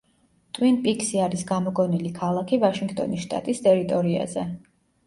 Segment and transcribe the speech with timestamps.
[0.57, 4.51] ტვინ პიქსი არის გამოგონილი ქალაქი ვაშინგტონის შტატის ტერიტორიაზე.